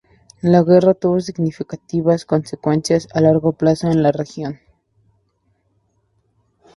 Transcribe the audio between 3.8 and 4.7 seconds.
en la región.